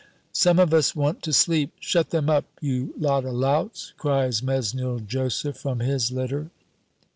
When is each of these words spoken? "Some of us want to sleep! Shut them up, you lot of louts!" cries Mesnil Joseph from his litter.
"Some 0.33 0.57
of 0.57 0.73
us 0.73 0.95
want 0.95 1.21
to 1.21 1.31
sleep! 1.31 1.73
Shut 1.79 2.09
them 2.09 2.27
up, 2.27 2.45
you 2.59 2.91
lot 2.97 3.23
of 3.23 3.33
louts!" 3.33 3.93
cries 3.99 4.41
Mesnil 4.41 5.05
Joseph 5.05 5.57
from 5.57 5.79
his 5.79 6.11
litter. 6.11 6.49